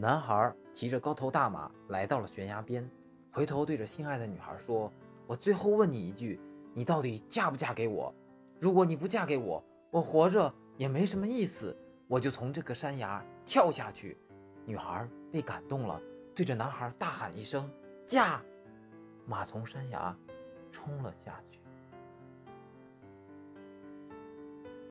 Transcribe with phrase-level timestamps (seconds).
[0.00, 2.88] 男孩骑着高头大马来到了悬崖边，
[3.32, 4.92] 回头对着心爱的女孩说，
[5.26, 6.40] 我最后问你一句，
[6.72, 8.14] 你到底嫁不嫁给我？
[8.60, 11.76] 如果你不嫁给我，我活着也没什么意思，
[12.06, 14.16] 我就从这个山崖跳下去。
[14.64, 16.00] 女孩被感动了，
[16.32, 17.68] 对着男孩大喊一声，
[18.06, 18.40] 嫁。
[19.26, 20.16] 马从山崖
[20.70, 21.58] 冲了下去。